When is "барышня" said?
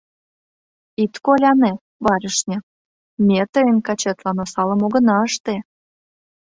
2.05-2.57